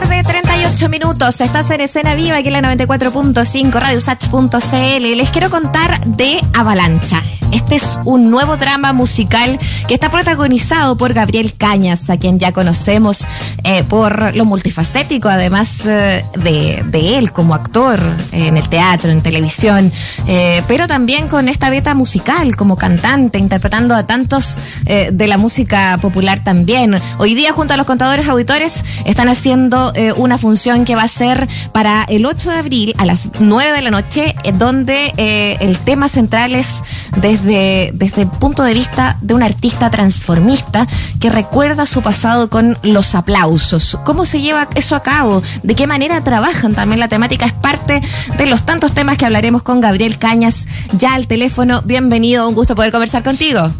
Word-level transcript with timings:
tarde, 0.00 0.47
38 0.68 0.88
minutos. 0.90 1.40
Estás 1.40 1.70
en 1.70 1.80
escena 1.80 2.14
viva 2.14 2.36
aquí 2.36 2.48
en 2.48 2.60
la 2.60 2.74
94.5, 2.74 3.72
radiosach.cl. 3.72 5.16
Les 5.16 5.30
quiero 5.30 5.50
contar 5.50 6.00
de 6.04 6.40
Avalancha. 6.54 7.22
Este 7.52 7.76
es 7.76 7.98
un 8.04 8.30
nuevo 8.30 8.58
drama 8.58 8.92
musical 8.92 9.58
que 9.86 9.94
está 9.94 10.10
protagonizado 10.10 10.96
por 10.96 11.14
Gabriel 11.14 11.54
Cañas, 11.56 12.10
a 12.10 12.18
quien 12.18 12.38
ya 12.38 12.52
conocemos 12.52 13.26
eh, 13.64 13.84
por 13.84 14.36
lo 14.36 14.44
multifacético, 14.44 15.30
además 15.30 15.86
eh, 15.86 16.24
de, 16.38 16.84
de, 16.86 17.16
él 17.16 17.32
como 17.32 17.54
actor 17.54 18.00
en 18.32 18.58
el 18.58 18.68
teatro, 18.68 19.10
en 19.10 19.22
televisión, 19.22 19.90
eh, 20.26 20.62
pero 20.68 20.86
también 20.86 21.28
con 21.28 21.48
esta 21.48 21.70
beta 21.70 21.94
musical 21.94 22.54
como 22.54 22.76
cantante, 22.76 23.38
interpretando 23.38 23.94
a 23.94 24.06
tantos 24.06 24.58
de 24.84 25.26
la 25.26 25.38
música 25.38 25.98
popular 26.00 26.42
también. 26.44 26.98
Hoy 27.18 27.34
día, 27.34 27.52
junto 27.52 27.74
a 27.74 27.76
los 27.76 27.86
contadores 27.86 28.28
auditores, 28.28 28.84
están 29.04 29.28
haciendo 29.28 29.92
una 30.16 30.38
función 30.38 30.57
que 30.84 30.96
va 30.96 31.02
a 31.02 31.08
ser 31.08 31.46
para 31.72 32.04
el 32.08 32.26
8 32.26 32.50
de 32.50 32.56
abril 32.56 32.94
a 32.98 33.06
las 33.06 33.28
9 33.38 33.72
de 33.72 33.82
la 33.82 33.90
noche, 33.90 34.34
donde 34.54 35.12
el 35.60 35.78
tema 35.78 36.08
central 36.08 36.54
es 36.54 36.82
desde, 37.16 37.90
desde 37.94 38.22
el 38.22 38.28
punto 38.28 38.64
de 38.64 38.74
vista 38.74 39.16
de 39.20 39.34
un 39.34 39.42
artista 39.42 39.90
transformista 39.90 40.86
que 41.20 41.30
recuerda 41.30 41.86
su 41.86 42.02
pasado 42.02 42.50
con 42.50 42.76
los 42.82 43.14
aplausos. 43.14 43.98
¿Cómo 44.04 44.24
se 44.24 44.40
lleva 44.40 44.68
eso 44.74 44.96
a 44.96 45.02
cabo? 45.02 45.42
¿De 45.62 45.76
qué 45.76 45.86
manera 45.86 46.24
trabajan? 46.24 46.74
También 46.74 46.98
la 46.98 47.08
temática 47.08 47.46
es 47.46 47.52
parte 47.52 48.02
de 48.36 48.46
los 48.46 48.66
tantos 48.66 48.92
temas 48.92 49.16
que 49.16 49.26
hablaremos 49.26 49.62
con 49.62 49.80
Gabriel 49.80 50.18
Cañas 50.18 50.66
ya 50.92 51.14
al 51.14 51.28
teléfono. 51.28 51.82
Bienvenido, 51.84 52.48
un 52.48 52.54
gusto 52.54 52.74
poder 52.74 52.90
conversar 52.90 53.22
contigo. 53.22 53.70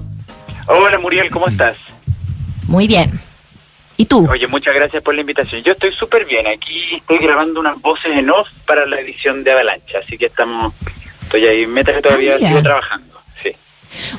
Hola 0.67 0.99
Muriel, 0.99 1.29
¿cómo 1.31 1.49
estás? 1.49 1.77
Muy 2.69 2.87
bien. 2.87 3.28
¿Y 4.01 4.07
tú? 4.07 4.27
Oye, 4.31 4.47
muchas 4.47 4.75
gracias 4.75 5.03
por 5.03 5.15
la 5.15 5.23
invitación. 5.23 5.61
Yo 5.65 5.73
estoy 5.73 5.93
súper 5.93 6.25
bien. 6.25 6.47
Aquí 6.47 6.95
estoy 6.95 7.19
grabando 7.19 7.59
unas 7.59 7.81
voces 7.83 8.17
en 8.17 8.31
off 8.31 8.49
para 8.65 8.87
la 8.87 9.01
edición 9.01 9.43
de 9.43 9.51
Avalancha, 9.51 9.99
así 10.03 10.17
que 10.17 10.27
estamos, 10.27 10.73
estoy 11.23 11.45
ahí, 11.47 11.67
meta 11.67 11.93
que 11.93 12.01
todavía 12.01 12.37
Ah, 12.37 12.49
sigo 12.49 12.63
trabajando. 12.63 13.19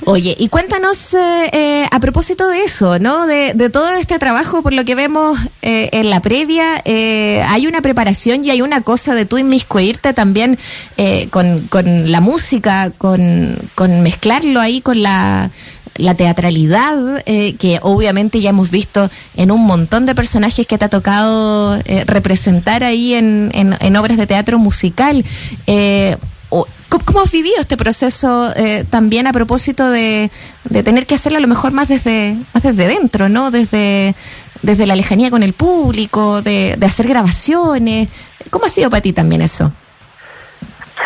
Oye, 0.06 0.36
y 0.38 0.50
cuéntanos 0.50 1.14
eh, 1.14 1.50
eh, 1.54 1.86
a 1.92 2.00
propósito 2.00 2.50
de 2.50 2.64
eso, 2.64 2.98
¿no? 2.98 3.28
De, 3.28 3.54
de 3.54 3.70
todo 3.70 3.90
este 3.92 4.18
trabajo, 4.18 4.64
por 4.64 4.74
lo 4.74 4.84
que 4.84 4.96
vemos 4.96 5.40
eh, 5.62 5.90
en 5.94 6.10
la 6.10 6.22
previa, 6.22 6.82
eh, 6.86 7.44
hay 7.48 7.68
una 7.68 7.82
preparación 7.82 8.44
y 8.44 8.50
hay 8.50 8.62
una 8.64 8.82
cosa 8.82 9.14
de 9.14 9.26
tú 9.26 9.38
inmiscuirte 9.38 10.14
también 10.14 10.58
eh, 10.98 11.28
con, 11.30 11.68
con 11.68 12.12
la 12.12 12.20
música, 12.20 12.92
con, 12.98 13.58
con 13.76 14.02
mezclarlo 14.02 14.60
ahí 14.60 14.82
con 14.82 15.04
la, 15.04 15.52
la 16.00 16.16
teatralidad, 16.16 17.22
eh, 17.26 17.56
que 17.58 17.80
obviamente 17.82 18.40
ya 18.42 18.50
hemos 18.50 18.72
visto 18.72 19.10
en 19.36 19.52
un 19.52 19.62
montón 19.66 20.06
de 20.06 20.16
personajes 20.16 20.66
que 20.66 20.78
te 20.78 20.86
ha 20.86 20.90
tocado 20.90 21.76
eh, 21.86 22.04
representar 22.08 22.84
ahí 22.84 23.14
en, 23.14 23.52
en, 23.54 23.76
en 23.80 23.96
obras 23.98 24.18
de 24.18 24.26
teatro 24.28 24.58
musical. 24.60 25.24
Eh, 25.68 26.18
o- 26.50 26.68
¿Cómo, 26.90 27.06
cómo 27.06 27.22
has 27.22 27.32
vivido 27.32 27.58
este 27.60 27.78
proceso 27.78 28.52
eh, 28.56 28.84
también 28.90 29.28
a 29.28 29.32
propósito 29.34 29.92
de, 29.92 30.32
de 30.64 30.82
tener 30.84 31.06
que 31.06 31.14
hacerlo 31.14 31.38
a 31.38 31.42
lo 31.42 31.48
mejor 31.48 31.72
más 31.72 31.88
desde, 31.88 32.36
más 32.54 32.64
desde 32.64 32.88
dentro, 32.88 33.30
¿no? 33.30 33.52
Desde, 33.52 34.16
desde 34.64 34.88
la 34.88 34.96
lejanía 34.96 35.30
con 35.30 35.44
el 35.44 35.54
público, 35.54 36.42
de, 36.42 36.76
de 36.80 36.86
hacer 36.88 37.08
grabaciones. 37.08 38.08
¿Cómo 38.50 38.66
ha 38.66 38.70
sido 38.70 38.90
para 38.90 39.02
ti 39.02 39.14
también 39.14 39.42
eso? 39.44 39.72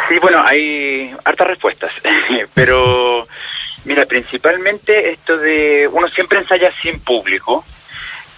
Sí, 0.10 0.16
bueno, 0.22 0.42
hay 0.44 1.12
hartas 1.26 1.48
respuestas, 1.48 1.92
pero 2.54 3.28
mira, 3.86 4.06
principalmente 4.06 5.12
esto 5.12 5.38
de 5.38 5.88
uno 5.92 6.08
siempre 6.10 6.40
ensaya 6.40 6.72
sin 6.82 7.00
público, 7.00 7.66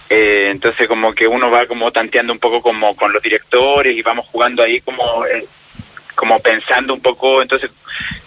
eh, 0.08 0.48
entonces 0.50 0.86
como 0.88 1.12
que 1.12 1.26
uno 1.26 1.50
va 1.50 1.66
como 1.66 1.90
tanteando 1.90 2.32
un 2.32 2.38
poco 2.38 2.62
como 2.62 2.94
con 2.94 3.12
los 3.12 3.22
directores 3.22 3.96
y 3.96 4.02
vamos 4.02 4.26
jugando 4.26 4.62
ahí 4.62 4.80
como 4.80 5.24
eh, 5.26 5.46
como 6.14 6.38
pensando 6.40 6.94
un 6.94 7.00
poco 7.00 7.42
entonces 7.42 7.70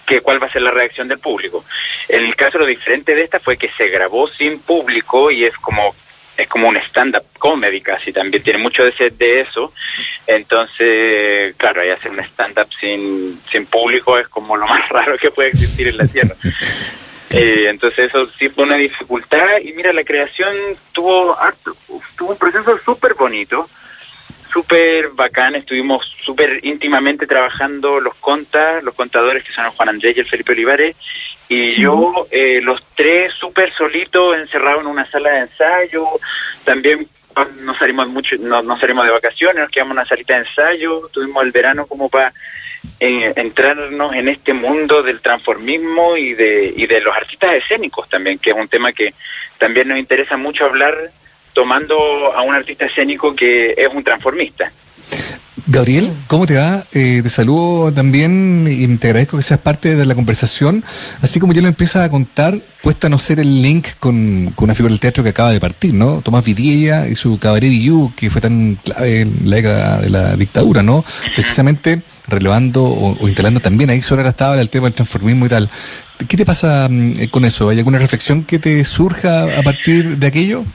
que 0.05 0.21
cuál 0.21 0.41
va 0.41 0.47
a 0.47 0.51
ser 0.51 0.61
la 0.61 0.71
reacción 0.71 1.07
del 1.07 1.19
público. 1.19 1.63
En 2.07 2.23
el 2.25 2.35
caso 2.35 2.57
lo 2.59 2.65
diferente 2.65 3.15
de 3.15 3.23
esta 3.23 3.39
fue 3.39 3.57
que 3.57 3.69
se 3.69 3.87
grabó 3.87 4.27
sin 4.27 4.59
público 4.59 5.31
y 5.31 5.45
es 5.45 5.55
como 5.57 5.95
es 6.37 6.47
como 6.47 6.69
un 6.69 6.77
stand-up 6.77 7.23
comedy 7.37 7.81
casi, 7.81 8.13
también 8.13 8.41
tiene 8.41 8.59
mucho 8.59 8.83
de, 8.83 8.89
ese- 8.91 9.09
de 9.09 9.41
eso. 9.41 9.73
Entonces, 10.25 11.53
claro, 11.57 11.81
ahí 11.81 11.89
hacer 11.89 12.11
un 12.11 12.19
stand-up 12.21 12.69
sin, 12.79 13.41
sin 13.51 13.65
público 13.65 14.17
es 14.17 14.27
como 14.29 14.55
lo 14.55 14.65
más 14.65 14.87
raro 14.89 15.17
que 15.17 15.31
puede 15.31 15.49
existir 15.49 15.87
en 15.89 15.97
la 15.97 16.05
Tierra. 16.07 16.35
Eh, 17.31 17.67
entonces 17.69 18.09
eso 18.09 18.25
sí 18.37 18.49
fue 18.49 18.63
una 18.63 18.75
dificultad 18.75 19.59
y 19.63 19.73
mira, 19.73 19.93
la 19.93 20.03
creación 20.03 20.55
tuvo, 20.91 21.37
tuvo 22.17 22.31
un 22.31 22.37
proceso 22.37 22.77
súper 22.79 23.13
bonito, 23.13 23.69
súper 24.51 25.09
bacán, 25.09 25.55
estuvimos 25.55 26.05
súper 26.23 26.59
íntimamente 26.65 27.27
trabajando 27.27 27.99
los 27.99 28.15
contas, 28.15 28.83
los 28.83 28.95
contadores 28.95 29.43
que 29.43 29.51
son 29.51 29.65
el 29.65 29.71
Juan 29.71 29.89
Andrés 29.89 30.17
y 30.17 30.21
el 30.21 30.25
Felipe 30.25 30.53
Olivares, 30.53 30.95
y 31.47 31.79
yo, 31.81 32.27
eh, 32.31 32.61
los 32.63 32.83
tres 32.95 33.33
súper 33.33 33.71
solitos, 33.73 34.37
encerrados 34.37 34.81
en 34.81 34.87
una 34.87 35.09
sala 35.09 35.31
de 35.31 35.39
ensayo, 35.41 36.05
también 36.63 37.07
nos 37.61 37.77
salimos 37.77 38.07
mucho, 38.09 38.35
no, 38.39 38.61
nos 38.61 38.79
salimos 38.79 39.05
de 39.05 39.11
vacaciones, 39.11 39.63
nos 39.63 39.71
quedamos 39.71 39.91
en 39.91 39.99
una 39.99 40.05
salita 40.05 40.33
de 40.33 40.39
ensayo, 40.41 41.09
tuvimos 41.11 41.43
el 41.43 41.51
verano 41.51 41.85
como 41.85 42.09
para 42.09 42.33
eh, 42.99 43.33
entrarnos 43.35 44.13
en 44.13 44.29
este 44.29 44.53
mundo 44.53 45.01
del 45.01 45.21
transformismo 45.21 46.17
y 46.17 46.33
de, 46.33 46.73
y 46.75 46.87
de 46.87 47.01
los 47.01 47.15
artistas 47.15 47.53
escénicos 47.53 48.09
también, 48.09 48.39
que 48.39 48.51
es 48.51 48.55
un 48.55 48.67
tema 48.67 48.91
que 48.91 49.13
también 49.57 49.87
nos 49.87 49.99
interesa 49.99 50.37
mucho 50.37 50.65
hablar 50.65 50.95
tomando 51.53 52.33
a 52.33 52.41
un 52.41 52.55
artista 52.55 52.85
escénico 52.85 53.35
que 53.35 53.73
es 53.77 53.87
un 53.93 54.03
transformista. 54.03 54.71
Gabriel, 55.71 56.11
¿cómo 56.25 56.47
te 56.47 56.55
va? 56.55 56.83
Eh, 56.93 57.19
te 57.21 57.29
saludo 57.29 57.93
también 57.93 58.65
y 58.67 58.87
te 58.97 59.09
agradezco 59.09 59.37
que 59.37 59.43
seas 59.43 59.59
parte 59.59 59.95
de 59.95 60.03
la 60.03 60.15
conversación. 60.15 60.83
Así 61.21 61.39
como 61.39 61.53
ya 61.53 61.61
lo 61.61 61.67
empiezas 61.67 62.03
a 62.03 62.09
contar, 62.09 62.59
cuesta 62.81 63.07
no 63.07 63.19
ser 63.19 63.39
el 63.39 63.61
link 63.61 63.85
con, 63.99 64.51
con 64.55 64.63
una 64.63 64.73
figura 64.73 64.91
del 64.91 64.99
teatro 64.99 65.23
que 65.23 65.29
acaba 65.29 65.51
de 65.51 65.59
partir, 65.59 65.93
¿no? 65.93 66.21
Tomás 66.21 66.43
Vidilla 66.43 67.07
y 67.07 67.15
su 67.15 67.37
Cabaret 67.37 67.69
Villú, 67.69 68.11
que 68.15 68.31
fue 68.31 68.41
tan 68.41 68.79
clave 68.83 69.21
en 69.21 69.41
la 69.45 69.57
década 69.57 70.01
de 70.01 70.09
la 70.09 70.35
dictadura, 70.37 70.81
¿no? 70.81 71.05
Precisamente 71.35 72.01
relevando 72.27 72.85
o, 72.85 73.15
o 73.19 73.27
instalando 73.27 73.59
también 73.59 73.91
ahí 73.91 74.01
sobre 74.01 74.23
la 74.23 74.33
tabla 74.33 74.61
el 74.61 74.71
tema 74.71 74.87
del 74.87 74.95
transformismo 74.95 75.45
y 75.45 75.49
tal. 75.49 75.69
¿Qué 76.27 76.35
te 76.35 76.47
pasa 76.47 76.87
mm, 76.89 77.25
con 77.29 77.45
eso? 77.45 77.69
¿Hay 77.69 77.77
alguna 77.77 77.99
reflexión 77.99 78.43
que 78.43 78.57
te 78.57 78.83
surja 78.85 79.43
a 79.43 79.61
partir 79.61 80.17
de 80.17 80.25
aquello? 80.25 80.65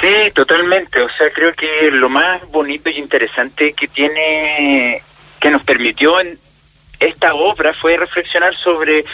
Sí, 0.00 0.30
totalmente. 0.34 1.00
O 1.00 1.08
sea, 1.10 1.30
creo 1.30 1.52
que 1.52 1.90
lo 1.90 2.08
más 2.08 2.46
bonito 2.50 2.90
y 2.90 2.98
interesante 2.98 3.72
que 3.72 3.88
tiene, 3.88 5.02
que 5.40 5.50
nos 5.50 5.62
permitió 5.62 6.20
en 6.20 6.38
esta 6.98 7.34
obra 7.34 7.72
fue 7.72 7.96
reflexionar 7.96 8.54
sobre, 8.54 9.04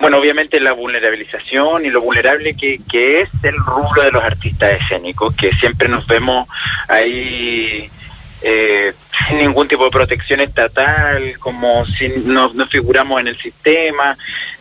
bueno, 0.00 0.18
obviamente 0.18 0.58
la 0.60 0.72
vulnerabilización 0.72 1.84
y 1.84 1.90
lo 1.90 2.00
vulnerable 2.00 2.56
que, 2.56 2.80
que 2.90 3.20
es 3.20 3.30
el 3.42 3.56
rubro 3.56 4.02
de 4.02 4.10
los 4.10 4.24
artistas 4.24 4.80
escénicos, 4.80 5.34
que 5.36 5.52
siempre 5.52 5.88
nos 5.88 6.06
vemos 6.06 6.48
ahí 6.88 7.90
eh, 8.44 8.92
sin 9.26 9.38
ningún 9.38 9.66
tipo 9.66 9.84
de 9.84 9.90
protección 9.90 10.40
estatal, 10.40 11.38
como 11.38 11.86
si 11.86 12.08
no, 12.24 12.52
no 12.52 12.66
figuramos 12.66 13.20
en 13.20 13.28
el 13.28 13.38
sistema. 13.38 14.16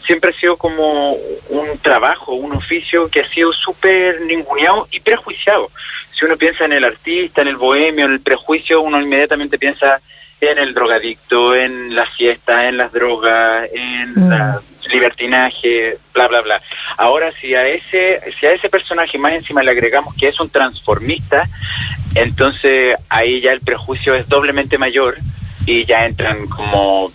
Siempre 0.06 0.30
ha 0.32 0.34
sido 0.34 0.56
como 0.58 1.14
un 1.50 1.78
trabajo, 1.82 2.34
un 2.34 2.54
oficio 2.54 3.10
que 3.10 3.20
ha 3.20 3.28
sido 3.28 3.52
súper 3.52 4.22
ninguneado 4.22 4.88
y 4.90 5.02
prejuiciado. 5.02 5.70
Si 6.12 6.24
uno 6.26 6.38
piensa 6.38 6.64
en 6.66 6.74
el 6.74 6.84
artista, 6.86 7.42
en 7.42 7.50
el 7.50 7.58
bohemio, 7.58 8.06
en 8.06 8.14
el 8.14 8.22
prejuicio, 8.22 8.82
uno 8.82 9.02
inmediatamente 9.02 9.58
piensa 9.58 10.00
en 10.40 10.58
el 10.58 10.74
drogadicto, 10.74 11.56
en 11.56 11.96
la 11.96 12.06
fiesta, 12.06 12.68
en 12.68 12.78
las 12.78 12.92
drogas, 12.92 13.70
en 13.74 14.14
Mm. 14.16 14.30
la 14.30 14.62
libertinaje, 14.92 15.98
bla 16.14 16.28
bla 16.28 16.42
bla. 16.42 16.62
Ahora 16.98 17.32
si 17.32 17.56
a 17.56 17.66
ese 17.68 18.20
si 18.38 18.46
a 18.46 18.52
ese 18.52 18.70
personaje 18.70 19.18
más 19.18 19.34
encima 19.34 19.64
le 19.64 19.72
agregamos 19.72 20.14
que 20.16 20.28
es 20.28 20.40
un 20.40 20.50
transformista, 20.50 21.48
entonces 22.16 22.96
ahí 23.10 23.42
ya 23.42 23.52
el 23.52 23.62
prejuicio 23.62 24.16
es 24.16 24.28
doblemente 24.28 24.78
mayor 24.78 25.18
y 25.66 25.86
ya 25.86 26.06
entran 26.06 26.48
como 26.48 27.12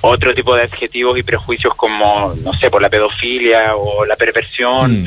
otro 0.00 0.32
tipo 0.34 0.54
de 0.54 0.62
adjetivos 0.62 1.18
y 1.18 1.22
prejuicios 1.22 1.74
como 1.74 2.34
no 2.42 2.52
sé, 2.54 2.70
por 2.70 2.82
la 2.82 2.88
pedofilia 2.88 3.74
o 3.76 4.04
la 4.04 4.16
perversión 4.16 5.04
Mm. 5.04 5.06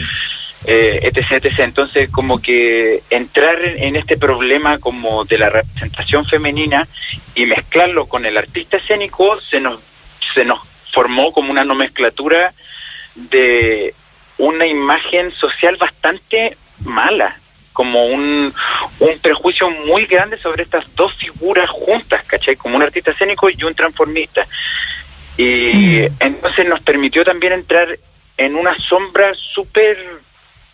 eh, 0.65 0.99
etc, 1.03 1.31
etc. 1.44 1.59
Entonces, 1.59 2.09
como 2.09 2.41
que 2.41 3.01
entrar 3.09 3.61
en, 3.63 3.81
en 3.81 3.95
este 3.95 4.17
problema 4.17 4.77
como 4.77 5.23
de 5.23 5.38
la 5.38 5.49
representación 5.49 6.25
femenina 6.25 6.85
y 7.33 7.45
mezclarlo 7.45 8.07
con 8.07 8.25
el 8.25 8.38
artista 8.38 8.77
escénico, 8.77 9.39
se 9.39 9.61
nos, 9.61 9.79
se 10.33 10.44
nos 10.44 10.59
formó 10.91 11.31
como 11.31 11.51
una 11.51 11.63
nomenclatura 11.63 12.53
de 13.15 13.94
una 14.38 14.65
imagen 14.65 15.31
social 15.31 15.77
bastante 15.77 16.57
mala, 16.83 17.38
como 17.79 18.07
un, 18.07 18.53
un 18.99 19.19
prejuicio 19.19 19.69
muy 19.69 20.05
grande 20.05 20.37
sobre 20.37 20.63
estas 20.63 20.93
dos 20.97 21.13
figuras 21.13 21.69
juntas, 21.69 22.21
¿cachai? 22.25 22.57
Como 22.57 22.75
un 22.75 22.83
artista 22.83 23.11
escénico 23.11 23.49
y 23.49 23.63
un 23.63 23.73
transformista. 23.73 24.45
Y 25.37 26.01
entonces 26.19 26.67
nos 26.67 26.81
permitió 26.81 27.23
también 27.23 27.53
entrar 27.53 27.97
en 28.35 28.57
una 28.57 28.77
sombra 28.79 29.33
súper 29.33 29.97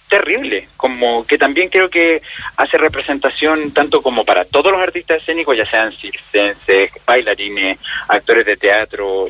terrible, 0.07 0.67
como 0.77 1.25
que 1.25 1.37
también 1.37 1.69
creo 1.69 1.89
que 1.89 2.21
hace 2.57 2.77
representación 2.77 3.71
tanto 3.71 4.01
como 4.01 4.23
para 4.23 4.45
todos 4.45 4.71
los 4.71 4.81
artistas 4.81 5.21
escénicos, 5.21 5.57
ya 5.57 5.65
sean 5.65 5.91
circenses, 5.91 6.91
bailarines, 7.05 7.79
actores 8.07 8.45
de 8.45 8.55
teatro, 8.55 9.27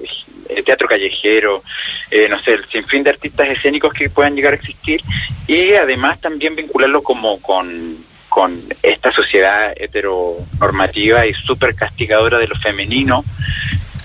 eh, 0.50 0.64
teatro 0.64 0.88
callejero, 0.88 1.64
eh, 2.12 2.28
no 2.30 2.40
sé, 2.40 2.54
el 2.54 2.66
sinfín 2.66 3.04
de 3.04 3.12
artistas 3.12 3.50
escénicos 3.50 3.94
que 3.94 4.10
puedan 4.10 4.36
llegar 4.36 4.54
a 4.54 4.58
existir 4.58 5.02
y 5.48 5.74
además 5.74 6.20
también 6.20 6.56
vincularlo 6.56 7.02
como 7.04 7.42
con, 7.42 7.98
con 8.28 8.62
esta 8.84 9.12
sociedad 9.12 9.74
heteronormativa 9.76 11.26
y 11.26 11.34
súper 11.34 11.74
castigadora 11.74 12.38
de 12.38 12.48
lo 12.48 12.56
femenino 12.56 13.24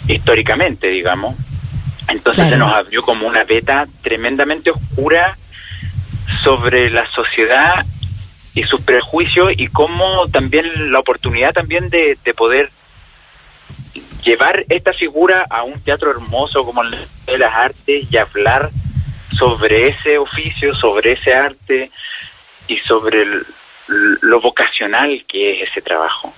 históricamente, 0.07 0.89
digamos. 0.89 1.35
Entonces 2.09 2.49
se 2.49 2.57
nos 2.57 2.73
abrió 2.73 3.03
como 3.03 3.27
una 3.27 3.45
beta 3.45 3.87
tremendamente 4.03 4.71
oscura 4.71 5.37
sobre 6.43 6.91
la 6.91 7.07
sociedad 7.07 7.85
y 8.55 8.63
sus 8.65 8.81
prejuicios 8.81 9.53
y 9.57 9.69
cómo 9.69 10.29
también 10.29 10.93
la 10.93 10.99
oportunidad 10.99 11.53
también 11.53 11.89
de, 11.91 12.17
poder 12.37 12.71
llevar 14.23 14.65
esta 14.69 14.93
figura 14.93 15.47
a 15.49 15.63
un 15.63 15.81
teatro 15.81 16.11
hermoso 16.11 16.65
como 16.65 16.83
el 16.83 16.97
de 17.27 17.39
las 17.39 17.55
artes 17.55 18.07
y 18.11 18.17
hablar 18.17 18.71
sobre 19.37 19.89
ese 19.89 20.19
oficio, 20.19 20.75
sobre 20.75 21.13
ese 21.13 21.33
arte 21.33 21.91
y 22.67 22.77
sobre 22.79 23.25
lo 23.87 24.41
vocacional 24.41 25.25
que 25.27 25.63
es 25.63 25.71
ese 25.71 25.83
trabajo. 25.83 26.35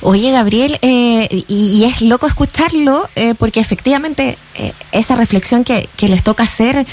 Oye, 0.00 0.30
Gabriel, 0.30 0.78
eh, 0.82 1.44
y, 1.48 1.84
es 1.84 2.02
loco 2.02 2.26
escucharlo, 2.26 3.08
eh, 3.14 3.34
porque 3.34 3.60
efectivamente 3.60 4.38
eh, 4.54 4.72
esa 4.92 5.16
reflexión 5.16 5.64
que, 5.64 5.88
les 6.00 6.22
toca 6.22 6.44
hacer 6.44 6.86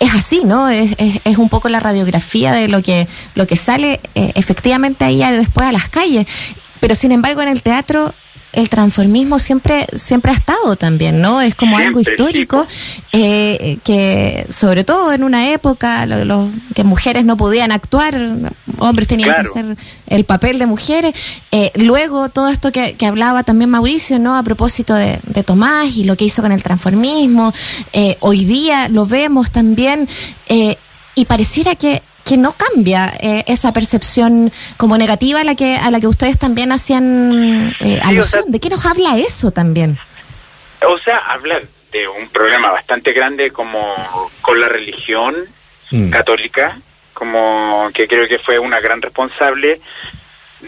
es 0.00 0.14
así, 0.14 0.42
¿no? 0.44 0.68
Es, 0.68 0.94
es, 1.24 1.38
un 1.38 1.48
poco 1.48 1.68
la 1.68 1.80
radiografía 1.80 2.52
de 2.52 2.68
lo 2.68 2.82
que, 2.82 3.08
lo 3.34 3.46
que 3.46 3.56
sale 3.56 4.00
efectivamente 4.14 5.04
ahí 5.04 5.22
después 5.36 5.66
a 5.66 5.72
las 5.72 5.88
calles. 5.88 6.26
Pero 6.80 6.94
sin 6.94 7.12
embargo, 7.12 7.42
en 7.42 7.48
el 7.48 7.62
teatro 7.62 8.14
el 8.52 8.68
transformismo 8.68 9.38
siempre 9.38 9.86
siempre 9.94 10.32
ha 10.32 10.34
estado 10.34 10.76
también, 10.76 11.20
¿no? 11.20 11.40
Es 11.40 11.54
como 11.54 11.76
algo 11.76 12.00
histórico 12.00 12.66
eh, 13.12 13.78
que, 13.84 14.46
sobre 14.48 14.84
todo 14.84 15.12
en 15.12 15.22
una 15.22 15.52
época, 15.52 16.06
lo, 16.06 16.50
que 16.74 16.84
mujeres 16.84 17.24
no 17.24 17.36
podían 17.36 17.72
actuar, 17.72 18.16
hombres 18.78 19.08
tenían 19.08 19.34
que 19.34 19.48
hacer 19.48 19.76
el 20.06 20.24
papel 20.24 20.58
de 20.58 20.66
mujeres. 20.66 21.14
Eh, 21.50 21.72
luego 21.74 22.28
todo 22.30 22.48
esto 22.48 22.72
que, 22.72 22.96
hablaba 23.06 23.42
también 23.42 23.70
Mauricio, 23.70 24.18
¿no? 24.18 24.36
A 24.36 24.42
propósito 24.42 24.94
de, 24.94 25.18
Tomás 25.46 25.96
y 25.96 26.04
lo 26.04 26.16
que 26.16 26.24
hizo 26.24 26.42
con 26.42 26.52
el 26.52 26.62
transformismo, 26.62 27.54
eh, 27.92 28.16
hoy 28.20 28.44
día 28.44 28.88
lo 28.88 29.06
vemos 29.06 29.50
también 29.52 30.08
y 31.14 31.24
pareciera 31.24 31.76
que 31.76 32.02
que 32.28 32.36
no 32.36 32.52
cambia 32.52 33.12
eh, 33.20 33.44
esa 33.46 33.72
percepción 33.72 34.52
como 34.76 34.98
negativa 34.98 35.40
a 35.40 35.44
la 35.44 35.54
que 35.54 35.76
a 35.76 35.90
la 35.90 35.98
que 35.98 36.06
ustedes 36.06 36.38
también 36.38 36.72
hacían 36.72 37.72
eh, 37.80 38.00
alusión. 38.04 38.44
¿De 38.48 38.60
qué 38.60 38.68
nos 38.68 38.84
habla 38.84 39.16
eso 39.16 39.50
también? 39.50 39.98
O 40.86 40.98
sea, 40.98 41.16
habla 41.16 41.60
de 41.90 42.06
un 42.06 42.28
problema 42.28 42.70
bastante 42.70 43.12
grande 43.12 43.50
como 43.50 43.94
con 44.42 44.60
la 44.60 44.68
religión 44.68 45.34
mm. 45.90 46.10
católica, 46.10 46.78
como 47.14 47.90
que 47.94 48.06
creo 48.06 48.28
que 48.28 48.38
fue 48.38 48.58
una 48.58 48.78
gran 48.78 49.00
responsable 49.00 49.80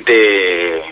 de 0.06 0.82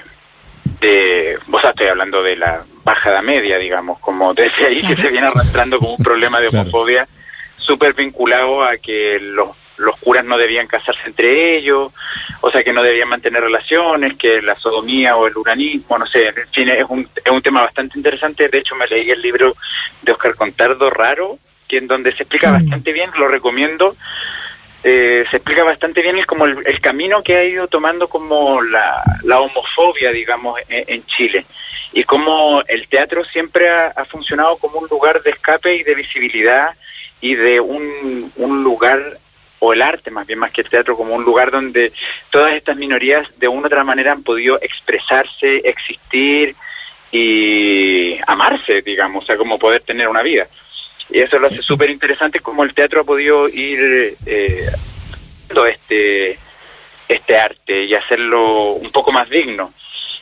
de 0.80 1.38
vos 1.46 1.64
estoy 1.64 1.86
hablando 1.86 2.22
de 2.22 2.36
la 2.36 2.62
bajada 2.84 3.22
media, 3.22 3.56
digamos, 3.56 3.98
como 4.00 4.34
desde 4.34 4.66
ahí 4.66 4.80
que 4.80 4.96
se 4.96 5.08
viene 5.08 5.26
arrastrando 5.28 5.78
como 5.78 5.94
un 5.94 6.04
problema 6.04 6.40
de 6.40 6.48
homofobia 6.48 7.08
súper 7.56 7.94
vinculado 7.94 8.62
a 8.62 8.76
que 8.76 9.18
los 9.20 9.50
los 9.78 9.96
curas 9.96 10.24
no 10.24 10.36
debían 10.36 10.66
casarse 10.66 11.02
entre 11.06 11.56
ellos, 11.56 11.92
o 12.40 12.50
sea 12.50 12.62
que 12.62 12.72
no 12.72 12.82
debían 12.82 13.08
mantener 13.08 13.42
relaciones, 13.42 14.16
que 14.16 14.42
la 14.42 14.54
sodomía 14.56 15.16
o 15.16 15.26
el 15.26 15.36
uranismo, 15.36 15.98
no 15.98 16.06
sé, 16.06 16.28
en 16.28 16.48
fin, 16.52 16.68
es 16.68 16.84
un, 16.88 17.08
es 17.24 17.30
un 17.30 17.42
tema 17.42 17.62
bastante 17.62 17.98
interesante. 17.98 18.48
De 18.48 18.58
hecho, 18.58 18.74
me 18.74 18.86
leí 18.86 19.10
el 19.10 19.22
libro 19.22 19.56
de 20.02 20.12
Oscar 20.12 20.34
Contardo, 20.34 20.90
Raro, 20.90 21.38
que 21.66 21.78
en 21.78 21.86
donde 21.86 22.12
se 22.12 22.22
explica 22.22 22.52
bastante 22.52 22.92
bien, 22.92 23.10
lo 23.18 23.28
recomiendo. 23.28 23.96
Eh, 24.84 25.24
se 25.28 25.38
explica 25.38 25.64
bastante 25.64 26.02
bien 26.02 26.16
el, 26.16 26.26
como 26.26 26.46
el, 26.46 26.80
camino 26.80 27.20
que 27.22 27.36
ha 27.36 27.44
ido 27.44 27.66
tomando 27.66 28.08
como 28.08 28.62
la, 28.62 29.02
la 29.24 29.40
homofobia, 29.40 30.12
digamos, 30.12 30.60
en, 30.68 31.04
Chile. 31.06 31.44
Y 31.92 32.04
cómo 32.04 32.62
el 32.66 32.88
teatro 32.88 33.24
siempre 33.24 33.68
ha, 33.68 33.88
ha, 33.88 34.04
funcionado 34.04 34.56
como 34.58 34.78
un 34.78 34.88
lugar 34.88 35.20
de 35.22 35.30
escape 35.30 35.74
y 35.74 35.82
de 35.82 35.94
visibilidad 35.96 36.70
y 37.20 37.34
de 37.34 37.60
un, 37.60 38.32
un 38.36 38.62
lugar 38.62 39.18
o 39.60 39.72
el 39.72 39.82
arte 39.82 40.10
más 40.10 40.26
bien 40.26 40.38
más 40.38 40.52
que 40.52 40.60
el 40.60 40.68
teatro 40.68 40.96
como 40.96 41.14
un 41.14 41.24
lugar 41.24 41.50
donde 41.50 41.92
todas 42.30 42.54
estas 42.54 42.76
minorías 42.76 43.26
de 43.38 43.48
una 43.48 43.62
u 43.62 43.66
otra 43.66 43.84
manera 43.84 44.12
han 44.12 44.22
podido 44.22 44.58
expresarse, 44.60 45.62
existir 45.64 46.54
y 47.10 48.18
amarse, 48.26 48.82
digamos, 48.82 49.24
o 49.24 49.26
sea, 49.26 49.36
como 49.36 49.58
poder 49.58 49.82
tener 49.82 50.08
una 50.08 50.22
vida. 50.22 50.46
Y 51.10 51.20
eso 51.20 51.38
lo 51.38 51.46
hace 51.46 51.62
súper 51.62 51.90
interesante 51.90 52.40
como 52.40 52.64
el 52.64 52.74
teatro 52.74 53.00
ha 53.00 53.04
podido 53.04 53.48
ir 53.48 54.16
eh, 54.26 54.66
este 55.70 56.38
este 57.08 57.38
arte 57.38 57.84
y 57.84 57.94
hacerlo 57.94 58.72
un 58.72 58.90
poco 58.90 59.10
más 59.10 59.28
digno. 59.30 59.72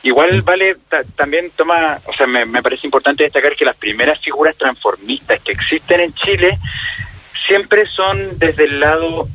Igual 0.05 0.43
vale, 0.43 0.77
también 1.17 1.51
toma, 1.57 1.99
o 2.07 2.13
sea, 2.13 2.29
me, 2.29 2.45
me 2.45 2.63
parece 2.63 2.87
importante 2.87 3.25
destacar 3.25 3.57
que 3.57 3.65
las 3.65 3.77
primeras 3.77 4.21
figuras 4.21 4.57
transformistas 4.57 5.41
que 5.41 5.51
existen 5.51 5.99
en 5.99 6.15
Chile 6.15 6.57
siempre 7.47 7.87
son 7.87 8.39
desde 8.39 8.65
el 8.65 8.81
lado 8.81 9.29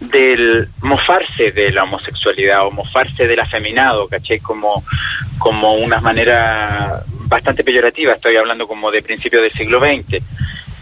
del 0.00 0.68
mofarse 0.80 1.50
de 1.50 1.72
la 1.72 1.84
homosexualidad 1.84 2.66
o 2.66 2.70
mofarse 2.70 3.26
del 3.26 3.40
afeminado, 3.40 4.08
¿caché? 4.08 4.40
Como, 4.40 4.84
como 5.38 5.74
una 5.74 6.00
manera 6.00 7.02
bastante 7.26 7.64
peyorativa, 7.64 8.14
estoy 8.14 8.36
hablando 8.36 8.66
como 8.66 8.90
de 8.90 9.02
principios 9.02 9.42
del 9.42 9.52
siglo 9.52 9.80
XX. 9.80 10.22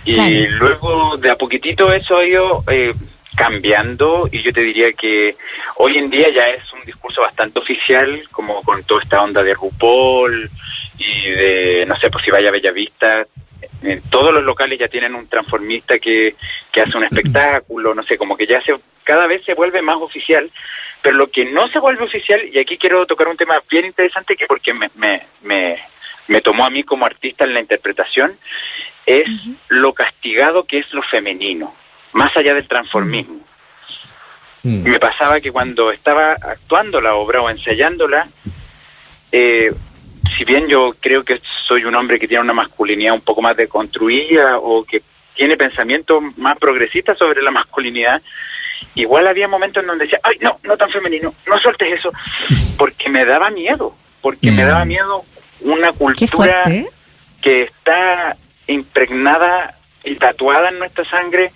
Y 0.05 0.47
luego 0.47 1.17
de 1.17 1.31
a 1.31 1.37
poquitito 1.37 1.93
eso 1.93 2.19
ha 2.19 2.25
ido 2.25 2.63
eh, 2.71 2.95
cambiando 3.35 4.29
y 4.31 4.41
yo 4.41 4.53
te 4.53 4.61
diría 4.61 4.93
que 4.93 5.37
hoy 5.77 5.99
en 5.99 6.09
día 6.11 6.29
ya 6.33 6.49
es 6.49 6.73
un 6.73 6.85
discurso 6.85 7.23
bastante 7.23 7.59
oficial, 7.59 8.23
como 8.31 8.63
con 8.63 8.85
toda 8.85 9.03
esta 9.03 9.23
onda 9.23 9.43
de 9.43 9.55
RuPaul 9.55 10.49
y 10.99 11.31
de, 11.31 11.85
no 11.87 11.97
sé, 11.97 12.09
pues 12.09 12.25
si 12.25 12.31
vaya 12.31 12.49
a 12.51 12.53
Bellavista, 12.53 13.27
eh, 13.83 14.01
todos 14.11 14.33
los 14.33 14.45
locales 14.45 14.79
ya 14.79 14.89
tienen 14.89 15.15
un 15.15 15.29
transformista 15.29 15.99
que, 15.99 16.35
que 16.73 16.81
hace 16.81 16.97
un 16.97 17.05
espectáculo, 17.05 17.95
no 17.95 18.03
sé, 18.03 18.17
como 18.17 18.37
que 18.37 18.47
ya 18.47 18.61
se, 18.63 18.75
cada 19.05 19.27
vez 19.27 19.45
se 19.45 19.55
vuelve 19.55 19.83
más 19.83 19.97
oficial, 19.99 20.51
pero 21.03 21.17
lo 21.17 21.31
que 21.31 21.45
no 21.45 21.69
se 21.69 21.79
vuelve 21.79 22.05
oficial, 22.05 22.41
y 22.53 22.59
aquí 22.59 22.79
quiero 22.79 23.07
tocar 23.07 23.29
un 23.29 23.37
tema 23.37 23.61
bien 23.71 23.85
interesante 23.85 24.37
que 24.37 24.47
porque 24.47 24.75
me, 24.75 24.91
me, 24.97 25.23
me, 25.43 25.79
me 26.29 26.41
tomó 26.41 26.65
a 26.65 26.71
mí 26.71 26.83
como 26.83 27.07
artista 27.07 27.45
en 27.45 27.55
la 27.55 27.61
interpretación, 27.61 28.37
es 29.05 29.29
lo 29.69 29.93
castigado 29.93 30.65
que 30.65 30.79
es 30.79 30.93
lo 30.93 31.03
femenino, 31.03 31.75
más 32.13 32.37
allá 32.37 32.55
del 32.55 32.67
transformismo. 32.67 33.41
Mm. 34.63 34.83
Me 34.89 34.99
pasaba 34.99 35.41
que 35.41 35.53
cuando 35.53 35.93
estaba 35.93 36.33
actuando 36.33 37.01
la 37.01 37.15
obra 37.15 37.41
o 37.41 37.49
ensayándola, 37.49 38.27
eh, 39.31 39.73
si 40.37 40.45
bien 40.45 40.69
yo 40.69 40.95
creo 41.01 41.25
que 41.25 41.41
soy 41.67 41.85
un 41.85 41.95
hombre 41.95 42.19
que 42.19 42.29
tiene 42.29 42.45
una 42.45 42.53
masculinidad 42.53 43.15
un 43.15 43.21
poco 43.21 43.43
más 43.43 43.57
deconstruida 43.57 44.59
o 44.59 44.85
que 44.85 45.03
tiene 45.35 45.57
pensamientos 45.57 46.23
más 46.37 46.59
progresistas 46.59 47.19
sobre 47.19 47.43
la 47.43 47.51
masculinidad, 47.51 48.21
igual 48.95 49.27
había 49.27 49.49
momentos 49.49 49.83
en 49.83 49.89
donde 49.89 50.05
decía, 50.05 50.21
ay, 50.23 50.37
no, 50.41 50.59
no 50.63 50.77
tan 50.77 50.91
femenino, 50.91 51.35
no 51.47 51.59
sueltes 51.59 51.99
eso, 51.99 52.11
porque 52.79 53.09
me 53.09 53.25
daba 53.25 53.51
miedo, 53.51 53.95
porque 54.21 54.51
me 54.51 54.65
daba 54.65 54.85
mm. 54.85 54.89
miedo 54.89 55.25
una 55.61 55.93
cultura 55.93 56.65
que 57.43 57.63
está 57.63 58.37
impregnada 58.67 59.75
y 60.05 60.17
tatuada 60.17 60.69
en 60.69 60.79
nuestra 60.79 61.05
sangre 61.05 61.53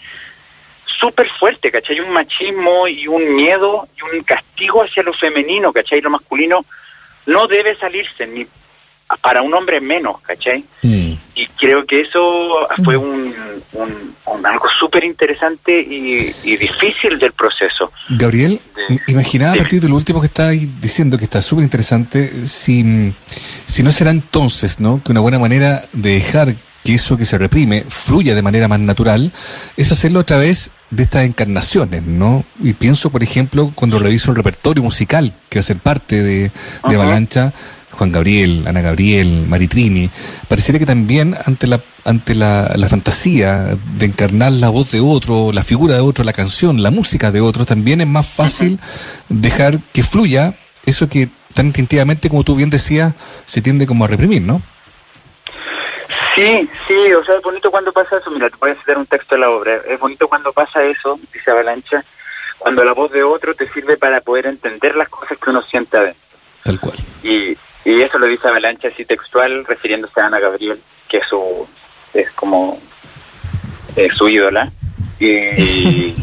súper 0.84 1.28
fuerte, 1.28 1.70
¿cachai? 1.70 2.00
Un 2.00 2.10
machismo 2.10 2.86
y 2.86 3.06
un 3.06 3.34
miedo 3.34 3.88
y 3.96 4.16
un 4.16 4.22
castigo 4.22 4.82
hacia 4.82 5.02
lo 5.02 5.12
femenino, 5.12 5.72
¿cachai? 5.72 6.00
Lo 6.00 6.10
masculino 6.10 6.64
no 7.26 7.46
debe 7.46 7.76
salirse 7.76 8.26
ni 8.26 8.46
para 9.16 9.42
un 9.42 9.52
hombre 9.54 9.80
menos, 9.80 10.20
¿cachai? 10.22 10.64
Mm. 10.82 11.12
Y 11.34 11.46
creo 11.58 11.84
que 11.86 12.02
eso 12.02 12.52
fue 12.84 12.96
mm. 12.96 13.00
un, 13.00 13.34
un, 13.72 14.46
algo 14.46 14.66
súper 14.78 15.04
interesante 15.04 15.80
y, 15.80 16.56
difícil 16.56 17.18
del 17.18 17.32
proceso. 17.32 17.92
Gabriel, 18.10 18.60
imaginaba 19.08 19.52
a 19.52 19.56
partir 19.56 19.80
de 19.80 19.88
lo 19.88 19.96
último 19.96 20.20
que 20.20 20.26
está 20.26 20.50
diciendo, 20.50 21.18
que 21.18 21.24
está 21.24 21.42
súper 21.42 21.64
interesante, 21.64 22.46
si, 22.46 23.12
si 23.66 23.82
no 23.82 23.92
será 23.92 24.10
entonces, 24.10 24.80
¿no? 24.80 25.02
Que 25.02 25.12
una 25.12 25.20
buena 25.20 25.38
manera 25.38 25.82
de 25.92 26.14
dejar 26.14 26.54
que 26.84 26.94
eso 26.94 27.16
que 27.16 27.26
se 27.26 27.36
reprime 27.36 27.84
fluya 27.88 28.34
de 28.34 28.42
manera 28.42 28.68
más 28.68 28.80
natural 28.80 29.32
es 29.76 29.92
hacerlo 29.92 30.20
a 30.20 30.24
través 30.24 30.70
de 30.90 31.02
estas 31.04 31.24
encarnaciones, 31.24 32.02
¿no? 32.02 32.44
Y 32.62 32.72
pienso, 32.72 33.10
por 33.10 33.22
ejemplo, 33.22 33.72
cuando 33.74 33.98
reviso 33.98 34.30
el 34.30 34.36
repertorio 34.36 34.82
musical 34.82 35.34
que 35.48 35.58
va 35.58 35.60
a 35.60 35.64
ser 35.64 35.78
parte 35.78 36.22
de, 36.22 36.50
de 36.88 36.94
Avalancha, 36.94 37.52
Juan 37.92 38.12
Gabriel, 38.12 38.64
Ana 38.66 38.80
Gabriel, 38.80 39.46
Maritrini, 39.48 40.10
pareciera 40.48 40.78
que 40.78 40.86
también 40.86 41.34
ante 41.46 41.66
la 41.66 41.80
ante 42.04 42.34
la, 42.34 42.72
la, 42.76 42.88
fantasía 42.88 43.76
de 43.96 44.06
encarnar 44.06 44.52
la 44.52 44.70
voz 44.70 44.90
de 44.90 45.00
otro, 45.00 45.52
la 45.52 45.62
figura 45.62 45.94
de 45.94 46.00
otro, 46.00 46.24
la 46.24 46.32
canción, 46.32 46.82
la 46.82 46.90
música 46.90 47.30
de 47.30 47.42
otro, 47.42 47.66
también 47.66 48.00
es 48.00 48.06
más 48.06 48.26
fácil 48.26 48.80
dejar 49.28 49.78
que 49.92 50.02
fluya 50.02 50.54
eso 50.86 51.10
que 51.10 51.28
tan 51.54 51.66
instintivamente, 51.66 52.28
como 52.28 52.44
tú 52.44 52.56
bien 52.56 52.70
decías, 52.70 53.14
se 53.44 53.60
tiende 53.60 53.86
como 53.86 54.04
a 54.04 54.08
reprimir, 54.08 54.42
¿no? 54.42 54.62
Sí, 56.34 56.68
sí, 56.86 57.12
o 57.12 57.24
sea, 57.24 57.36
es 57.36 57.42
bonito 57.42 57.70
cuando 57.70 57.92
pasa 57.92 58.16
eso. 58.16 58.30
Mira, 58.30 58.48
te 58.48 58.56
voy 58.56 58.70
a 58.70 58.74
citar 58.76 58.96
un 58.96 59.06
texto 59.06 59.34
de 59.34 59.40
la 59.40 59.50
obra. 59.50 59.76
Es 59.86 59.98
bonito 59.98 60.28
cuando 60.28 60.52
pasa 60.52 60.82
eso, 60.84 61.18
dice 61.32 61.50
Avalancha, 61.50 62.04
cuando 62.58 62.84
la 62.84 62.92
voz 62.92 63.10
de 63.10 63.22
otro 63.22 63.54
te 63.54 63.68
sirve 63.70 63.96
para 63.96 64.20
poder 64.20 64.46
entender 64.46 64.96
las 64.96 65.08
cosas 65.08 65.36
que 65.38 65.50
uno 65.50 65.60
siente 65.62 65.96
adentro. 65.96 66.22
Tal 66.62 66.80
cual. 66.80 66.98
Y, 67.22 67.56
y 67.84 68.02
eso 68.02 68.18
lo 68.18 68.26
dice 68.26 68.48
Avalancha 68.48 68.88
así 68.88 69.04
textual, 69.04 69.64
refiriéndose 69.64 70.20
a 70.20 70.26
Ana 70.26 70.38
Gabriel, 70.38 70.80
que 71.08 71.18
es 71.18 71.26
su, 71.26 71.66
es 72.12 72.30
como 72.32 72.78
eh, 73.96 74.08
su 74.10 74.28
ídola. 74.28 74.70
Y, 75.18 75.26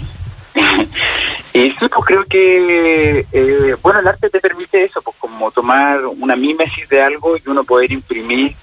y, 1.54 1.72
sí, 1.72 1.76
pues 1.80 2.06
creo 2.06 2.26
que, 2.26 3.26
eh, 3.32 3.76
bueno, 3.82 4.00
el 4.00 4.08
arte 4.08 4.30
te 4.30 4.40
permite 4.40 4.84
eso, 4.84 5.02
pues 5.02 5.16
como 5.18 5.52
tomar 5.52 6.06
una 6.06 6.36
mímesis 6.36 6.88
de 6.90 7.02
algo 7.02 7.38
y 7.38 7.42
uno 7.48 7.64
poder 7.64 7.92
imprimir 7.92 8.56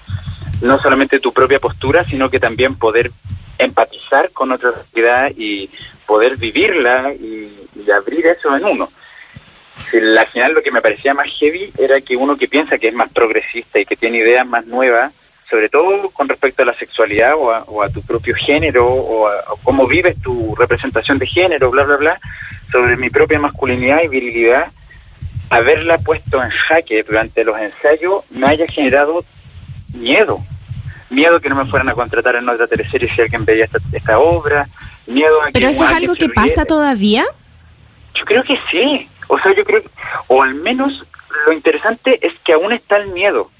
no 0.61 0.79
solamente 0.79 1.19
tu 1.19 1.33
propia 1.33 1.59
postura, 1.59 2.05
sino 2.05 2.29
que 2.29 2.39
también 2.39 2.75
poder 2.75 3.11
empatizar 3.57 4.31
con 4.31 4.51
otra 4.51 4.71
sociedad 4.71 5.29
y 5.35 5.69
poder 6.05 6.37
vivirla 6.37 7.13
y, 7.13 7.67
y 7.75 7.91
abrir 7.91 8.25
eso 8.27 8.55
en 8.55 8.65
uno. 8.65 8.89
Al 9.93 10.27
final 10.27 10.53
lo 10.53 10.61
que 10.61 10.71
me 10.71 10.81
parecía 10.81 11.13
más 11.13 11.27
heavy 11.39 11.71
era 11.77 12.01
que 12.01 12.15
uno 12.15 12.37
que 12.37 12.47
piensa 12.47 12.77
que 12.77 12.87
es 12.87 12.93
más 12.93 13.09
progresista 13.11 13.79
y 13.79 13.85
que 13.85 13.95
tiene 13.95 14.17
ideas 14.17 14.45
más 14.45 14.65
nuevas, 14.65 15.13
sobre 15.49 15.69
todo 15.69 16.09
con 16.09 16.27
respecto 16.27 16.63
a 16.63 16.65
la 16.65 16.73
sexualidad 16.73 17.35
o 17.35 17.51
a, 17.51 17.63
o 17.63 17.83
a 17.83 17.89
tu 17.89 18.01
propio 18.01 18.35
género 18.35 18.87
o 18.87 19.27
a, 19.27 19.43
o 19.51 19.57
cómo 19.57 19.85
vives 19.87 20.19
tu 20.21 20.55
representación 20.55 21.19
de 21.19 21.27
género, 21.27 21.69
bla, 21.69 21.83
bla, 21.83 21.97
bla, 21.97 22.19
sobre 22.71 22.97
mi 22.97 23.09
propia 23.09 23.39
masculinidad 23.39 24.01
y 24.03 24.07
virilidad, 24.07 24.71
haberla 25.49 25.97
puesto 25.97 26.43
en 26.43 26.49
jaque 26.49 27.03
durante 27.03 27.43
los 27.43 27.57
ensayos 27.59 28.23
me 28.31 28.47
haya 28.47 28.65
generado 28.67 29.23
miedo. 29.93 30.39
Miedo 31.09 31.39
que 31.39 31.49
no 31.49 31.55
me 31.55 31.65
fueran 31.65 31.89
a 31.89 31.93
contratar 31.93 32.35
en 32.35 32.49
otra 32.49 32.67
teleserie 32.67 33.09
si 33.13 33.21
alguien 33.21 33.45
veía 33.45 33.65
esta, 33.65 33.77
esta 33.93 34.17
obra, 34.17 34.67
miedo 35.05 35.41
a 35.41 35.47
que... 35.47 35.51
¿Pero 35.53 35.67
eso 35.67 35.85
es 35.85 35.95
algo 35.95 36.15
que 36.15 36.29
pasa 36.29 36.65
todavía? 36.65 37.23
Yo 38.15 38.25
creo 38.25 38.43
que 38.43 38.57
sí. 38.71 39.07
O 39.27 39.39
sea, 39.39 39.53
yo 39.53 39.63
creo, 39.63 39.81
o 40.27 40.43
al 40.43 40.55
menos 40.55 41.05
lo 41.45 41.53
interesante 41.53 42.19
es 42.25 42.33
que 42.43 42.53
aún 42.53 42.73
está 42.73 42.97
el 42.97 43.07
miedo. 43.07 43.51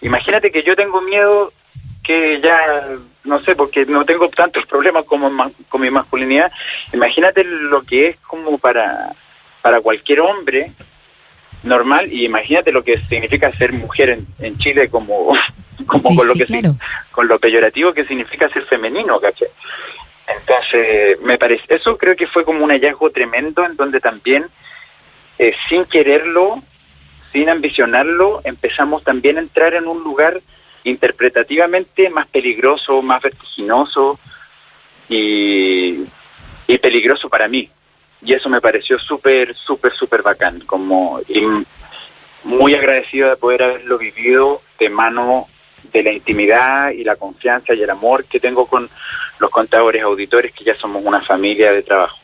Imagínate 0.00 0.50
que 0.50 0.62
yo 0.62 0.74
tengo 0.74 1.00
miedo 1.00 1.52
que 2.02 2.40
ya, 2.40 2.88
no 3.24 3.40
sé, 3.40 3.54
porque 3.54 3.86
no 3.86 4.04
tengo 4.04 4.28
tantos 4.28 4.66
problemas 4.66 5.04
como 5.04 5.30
con 5.68 5.80
mi 5.80 5.90
masculinidad. 5.90 6.50
Imagínate 6.92 7.44
lo 7.44 7.82
que 7.82 8.08
es 8.08 8.16
como 8.18 8.58
para, 8.58 9.14
para 9.60 9.80
cualquier 9.80 10.20
hombre 10.20 10.72
normal 11.62 12.12
y 12.12 12.24
imagínate 12.24 12.72
lo 12.72 12.82
que 12.82 12.98
significa 13.08 13.52
ser 13.52 13.72
mujer 13.72 14.10
en, 14.10 14.26
en 14.40 14.58
Chile 14.58 14.88
como, 14.88 15.32
como 15.86 16.10
sí, 16.10 16.16
con 16.16 16.26
lo 16.26 16.34
que 16.34 16.46
sí, 16.46 16.60
claro. 16.60 16.74
con 17.12 17.28
lo 17.28 17.38
peyorativo 17.38 17.92
que 17.92 18.04
significa 18.04 18.48
ser 18.48 18.64
femenino, 18.64 19.20
¿caché? 19.20 19.46
Entonces, 20.26 21.20
me 21.22 21.38
parece, 21.38 21.74
eso 21.74 21.96
creo 21.96 22.16
que 22.16 22.26
fue 22.26 22.44
como 22.44 22.64
un 22.64 22.70
hallazgo 22.70 23.10
tremendo 23.10 23.64
en 23.64 23.76
donde 23.76 24.00
también 24.00 24.46
eh, 25.42 25.56
sin 25.68 25.86
quererlo, 25.86 26.62
sin 27.32 27.48
ambicionarlo, 27.48 28.42
empezamos 28.44 29.02
también 29.02 29.38
a 29.38 29.40
entrar 29.40 29.74
en 29.74 29.88
un 29.88 30.04
lugar 30.04 30.40
interpretativamente 30.84 32.08
más 32.10 32.28
peligroso, 32.28 33.02
más 33.02 33.20
vertiginoso 33.20 34.20
y, 35.08 36.04
y 36.68 36.78
peligroso 36.78 37.28
para 37.28 37.48
mí. 37.48 37.68
Y 38.24 38.34
eso 38.34 38.48
me 38.48 38.60
pareció 38.60 39.00
súper, 39.00 39.52
súper, 39.56 39.92
súper 39.92 40.22
bacán, 40.22 40.60
como 40.60 41.20
muy 42.44 42.76
agradecido 42.76 43.28
de 43.28 43.36
poder 43.36 43.64
haberlo 43.64 43.98
vivido 43.98 44.62
de 44.78 44.90
mano 44.90 45.48
de 45.92 46.04
la 46.04 46.12
intimidad 46.12 46.92
y 46.92 47.02
la 47.02 47.16
confianza 47.16 47.74
y 47.74 47.82
el 47.82 47.90
amor 47.90 48.26
que 48.26 48.38
tengo 48.38 48.66
con 48.66 48.88
los 49.40 49.50
contadores 49.50 50.04
auditores, 50.04 50.52
que 50.52 50.62
ya 50.62 50.76
somos 50.76 51.02
una 51.04 51.20
familia 51.20 51.72
de 51.72 51.82
trabajo. 51.82 52.21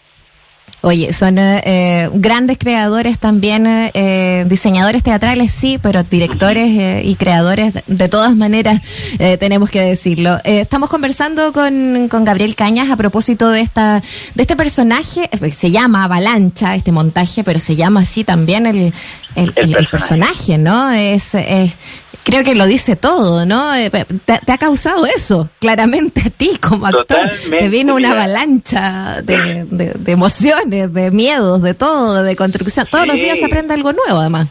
Oye, 0.81 1.13
son 1.13 1.39
eh, 1.39 2.09
grandes 2.15 2.57
creadores 2.57 3.19
también, 3.19 3.67
eh, 3.67 4.45
diseñadores 4.49 5.03
teatrales, 5.03 5.51
sí, 5.51 5.77
pero 5.83 6.05
directores 6.05 6.69
eh, 6.69 7.03
y 7.05 7.17
creadores 7.17 7.75
de 7.87 8.09
todas 8.09 8.37
maneras, 8.37 8.81
eh, 9.19 9.37
tenemos 9.39 9.71
que 9.71 9.81
decirlo. 9.81 10.37
Eh, 10.45 10.61
estamos 10.61 10.89
conversando 10.89 11.53
con, 11.53 12.07
con 12.09 12.25
Gabriel 12.25 12.55
Cañas 12.55 12.91
a 12.91 12.97
propósito 12.97 13.51
de 13.51 13.61
esta 13.61 14.03
de 14.37 14.43
este 14.43 14.55
personaje, 14.55 15.29
se 15.51 15.71
llama 15.73 16.05
Avalancha, 16.05 16.77
este 16.77 16.93
montaje, 16.93 17.43
pero 17.43 17.59
se 17.59 17.75
llama 17.75 18.01
así 18.01 18.23
también 18.23 18.65
el, 18.67 18.77
el, 18.77 18.93
el, 19.35 19.53
personaje. 19.53 19.79
el 19.81 19.87
personaje. 19.89 20.59
¿no? 20.59 20.91
Es, 20.91 21.35
es, 21.35 21.73
creo 22.25 22.45
que 22.45 22.55
lo 22.55 22.67
dice 22.67 22.97
todo, 22.97 23.45
¿no? 23.47 23.73
Te, 23.73 24.05
te, 24.45 24.53
ha 24.53 24.59
causado 24.59 25.07
eso, 25.07 25.49
claramente 25.61 26.23
a 26.27 26.31
ti 26.31 26.59
como 26.61 26.87
actor. 26.87 27.07
Totalmente, 27.07 27.57
te 27.59 27.69
vino 27.69 27.95
una 27.95 28.09
mira. 28.11 28.23
avalancha 28.25 29.23
de, 29.23 29.65
de, 29.65 29.93
de, 29.95 30.13
emociones, 30.13 30.93
de 30.93 31.11
miedos, 31.11 31.63
de 31.63 31.75
todo, 31.75 32.23
de 32.23 32.37
construcción. 32.37 32.87
Todos 32.91 33.05
Sí. 33.05 33.09
los 33.09 33.17
días 33.17 33.39
se 33.39 33.47
aprende 33.47 33.75
algo 33.75 33.93
nuevo, 33.93 34.19
además. 34.21 34.49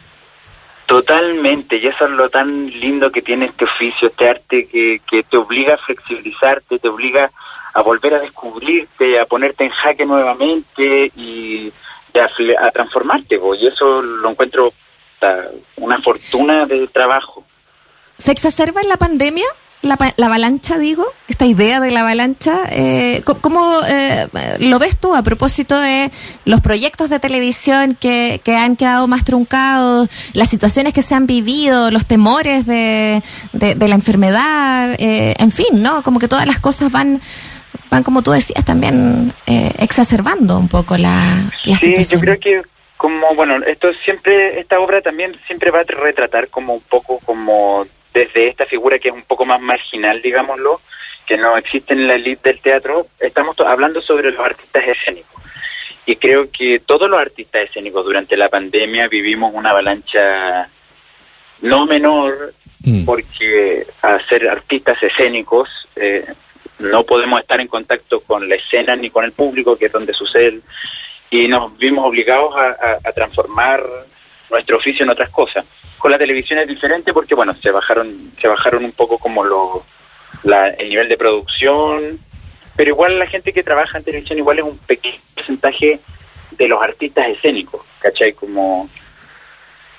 Totalmente, 0.86 1.76
y 1.76 1.86
eso 1.86 2.06
es 2.06 2.12
lo 2.12 2.30
tan 2.30 2.66
lindo 2.80 3.10
que 3.12 3.20
tiene 3.20 3.44
este 3.46 3.66
oficio, 3.66 4.08
este 4.08 4.28
arte 4.28 4.66
que, 4.66 5.02
que 5.06 5.22
te 5.22 5.36
obliga 5.36 5.74
a 5.74 5.78
flexibilizarte, 5.78 6.78
te 6.78 6.88
obliga 6.88 7.30
a 7.74 7.82
volver 7.82 8.14
a 8.14 8.20
descubrirte, 8.20 9.20
a 9.20 9.26
ponerte 9.26 9.64
en 9.64 9.70
jaque 9.70 10.06
nuevamente 10.06 11.12
y 11.14 11.70
a, 12.14 12.64
a 12.66 12.70
transformarte, 12.70 13.38
y 13.60 13.66
eso 13.66 14.00
lo 14.00 14.30
encuentro 14.30 14.72
una 15.76 16.00
fortuna 16.00 16.64
de 16.66 16.86
trabajo. 16.88 17.44
¿Se 18.18 18.32
exacerba 18.32 18.80
en 18.80 18.88
la 18.88 18.96
pandemia? 18.96 19.46
La, 19.80 19.96
la 20.16 20.26
avalancha, 20.26 20.76
digo, 20.76 21.06
esta 21.28 21.46
idea 21.46 21.78
de 21.78 21.92
la 21.92 22.00
avalancha, 22.00 22.62
eh, 22.72 23.22
¿cómo 23.40 23.76
eh, 23.86 24.26
lo 24.58 24.80
ves 24.80 24.96
tú 24.98 25.14
a 25.14 25.22
propósito 25.22 25.78
de 25.78 26.10
los 26.44 26.60
proyectos 26.60 27.10
de 27.10 27.20
televisión 27.20 27.94
que, 27.94 28.40
que 28.42 28.56
han 28.56 28.74
quedado 28.74 29.06
más 29.06 29.24
truncados, 29.24 30.08
las 30.32 30.50
situaciones 30.50 30.94
que 30.94 31.02
se 31.02 31.14
han 31.14 31.28
vivido, 31.28 31.92
los 31.92 32.06
temores 32.06 32.66
de, 32.66 33.22
de, 33.52 33.76
de 33.76 33.88
la 33.88 33.94
enfermedad, 33.94 34.96
eh, 34.98 35.36
en 35.38 35.52
fin, 35.52 35.80
¿no? 35.80 36.02
Como 36.02 36.18
que 36.18 36.26
todas 36.26 36.44
las 36.48 36.58
cosas 36.58 36.90
van, 36.90 37.20
van 37.88 38.02
como 38.02 38.22
tú 38.22 38.32
decías, 38.32 38.64
también 38.64 39.32
eh, 39.46 39.70
exacerbando 39.78 40.58
un 40.58 40.66
poco 40.66 40.96
la, 40.96 41.52
la 41.66 41.78
Sí, 41.78 41.86
situación. 41.86 42.20
yo 42.20 42.24
creo 42.24 42.40
que 42.40 42.62
como, 42.96 43.32
bueno, 43.36 43.64
esto 43.64 43.90
siempre, 44.04 44.58
esta 44.58 44.80
obra 44.80 45.00
también 45.02 45.36
siempre 45.46 45.70
va 45.70 45.80
a 45.80 45.84
retratar 45.84 46.48
como 46.48 46.74
un 46.74 46.80
poco 46.80 47.20
como 47.24 47.86
desde 48.18 48.48
esta 48.48 48.66
figura 48.66 48.98
que 48.98 49.08
es 49.08 49.14
un 49.14 49.22
poco 49.22 49.44
más 49.44 49.60
marginal, 49.60 50.20
digámoslo, 50.22 50.80
que 51.26 51.36
no 51.36 51.56
existe 51.56 51.92
en 51.94 52.06
la 52.06 52.14
elite 52.14 52.48
del 52.50 52.60
teatro, 52.60 53.06
estamos 53.20 53.58
hablando 53.60 54.00
sobre 54.00 54.30
los 54.32 54.40
artistas 54.40 54.86
escénicos. 54.88 55.42
Y 56.06 56.16
creo 56.16 56.50
que 56.50 56.80
todos 56.80 57.08
los 57.10 57.20
artistas 57.20 57.62
escénicos 57.68 58.04
durante 58.04 58.36
la 58.36 58.48
pandemia 58.48 59.08
vivimos 59.08 59.52
una 59.54 59.70
avalancha 59.70 60.68
no 61.62 61.86
menor, 61.86 62.54
Mm. 62.80 63.04
porque 63.04 63.84
al 64.02 64.24
ser 64.28 64.48
artistas 64.48 65.02
escénicos 65.02 65.68
eh, 65.96 66.24
no 66.78 67.02
podemos 67.02 67.40
estar 67.40 67.60
en 67.60 67.66
contacto 67.66 68.20
con 68.20 68.48
la 68.48 68.54
escena 68.54 68.94
ni 68.94 69.10
con 69.10 69.24
el 69.24 69.32
público, 69.32 69.76
que 69.76 69.86
es 69.86 69.92
donde 69.92 70.12
sucede, 70.14 70.60
y 71.28 71.48
nos 71.48 71.76
vimos 71.76 72.06
obligados 72.06 72.54
a, 72.56 72.68
a- 72.68 72.98
a 73.04 73.12
transformar 73.12 73.82
nuestro 74.48 74.76
oficio 74.76 75.02
en 75.04 75.10
otras 75.10 75.28
cosas. 75.30 75.64
Con 75.98 76.12
la 76.12 76.18
televisión 76.18 76.58
es 76.60 76.68
diferente 76.68 77.12
porque, 77.12 77.34
bueno, 77.34 77.54
se 77.54 77.70
bajaron, 77.70 78.32
se 78.40 78.48
bajaron 78.48 78.84
un 78.84 78.92
poco 78.92 79.18
como 79.18 79.44
lo, 79.44 79.84
el 80.78 80.88
nivel 80.88 81.08
de 81.08 81.16
producción, 81.16 82.18
pero 82.76 82.90
igual 82.90 83.18
la 83.18 83.26
gente 83.26 83.52
que 83.52 83.64
trabaja 83.64 83.98
en 83.98 84.04
televisión 84.04 84.38
igual 84.38 84.58
es 84.60 84.64
un 84.64 84.78
pequeño 84.78 85.18
porcentaje 85.34 85.98
de 86.52 86.68
los 86.68 86.80
artistas 86.80 87.28
escénicos, 87.28 87.84
¿cachai? 87.98 88.32
Como 88.32 88.88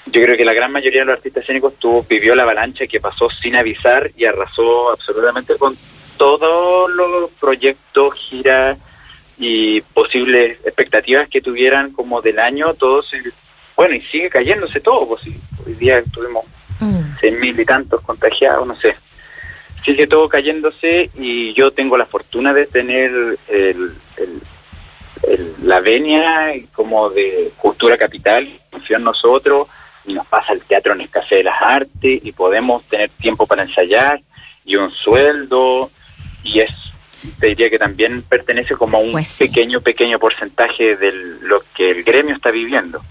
yo 0.06 0.24
creo 0.24 0.38
que 0.38 0.46
la 0.46 0.54
gran 0.54 0.72
mayoría 0.72 1.02
de 1.02 1.08
los 1.08 1.18
artistas 1.18 1.44
escénicos 1.44 1.76
tuvo, 1.76 2.04
vivió 2.04 2.36
la 2.36 2.44
avalancha 2.44 2.88
que 2.88 3.00
pasó 3.00 3.30
sin 3.30 3.56
avisar 3.56 4.12
y 4.16 4.26
arrasó 4.26 4.92
absolutamente 4.92 5.56
con 5.58 5.78
todos 6.18 6.90
los 6.92 7.30
proyectos, 7.32 8.16
giras 8.16 8.78
y 9.38 9.82
posibles 9.82 10.60
expectativas 10.66 11.30
que 11.30 11.42
tuvieran 11.42 11.92
como 11.92 12.22
del 12.22 12.40
año, 12.40 12.74
todos, 12.74 13.12
bueno, 13.76 13.96
y 13.96 14.02
sigue 14.02 14.30
cayéndose 14.30 14.82
todo, 14.82 15.08
pues 15.08 15.22
sí, 15.80 15.90
hoy 15.92 16.02
día 16.02 16.04
tuvimos 16.12 16.46
Mm. 16.80 17.18
seis 17.20 17.38
mil 17.40 17.60
y 17.60 17.66
tantos 17.66 18.00
contagiados, 18.02 18.66
no 18.66 18.74
sé. 18.76 18.96
Sigue 19.84 20.08
todo 20.08 20.30
cayéndose 20.30 21.10
y 21.16 21.54
yo 21.54 21.72
tengo 21.72 21.98
la 21.98 22.06
fortuna 22.06 22.54
de 22.54 22.68
tener 22.68 23.12
el, 23.50 23.94
el- 24.18 24.42
el- 25.24 25.56
la 25.64 25.82
venia 25.82 26.54
como 26.74 27.10
de 27.10 27.52
cultura 27.58 27.98
capital, 27.98 28.48
confío 28.72 28.96
en 28.98 29.04
nosotros 29.04 29.68
y 30.06 30.14
nos 30.14 30.26
pasa 30.28 30.54
el 30.54 30.62
teatro 30.62 30.94
en 30.94 31.06
Café 31.08 31.38
de 31.38 31.44
las 31.44 31.62
Artes 31.62 32.22
y 32.24 32.32
podemos 32.32 32.84
tener 32.86 33.10
tiempo 33.10 33.46
para 33.46 33.64
ensayar 33.64 34.22
y 34.64 34.78
un 34.78 34.90
sueldo 34.92 35.92
y 36.44 36.62
es 36.62 36.72
te 37.42 37.48
diría 37.48 37.70
que 37.70 37.78
también 37.78 38.22
pertenece 38.22 38.76
como 38.76 38.98
a 38.98 39.02
un 39.02 39.12
Pues 39.12 39.28
sí. 39.28 39.46
pequeño, 39.50 39.82
pequeño 39.82 40.18
porcentaje 40.18 40.96
de 40.96 41.12
lo 41.42 41.62
que 41.76 41.92
el 41.92 42.04
gremio 42.06 42.34
está 42.36 42.50
viviendo. 42.52 43.02